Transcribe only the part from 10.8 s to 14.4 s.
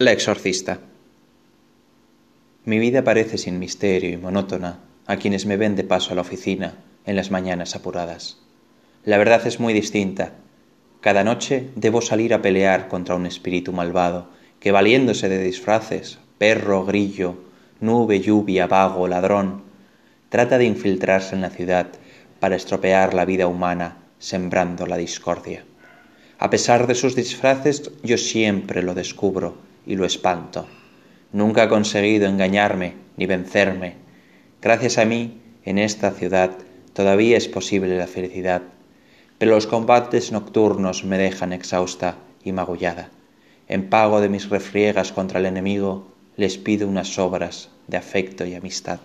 Cada noche debo salir a pelear contra un espíritu malvado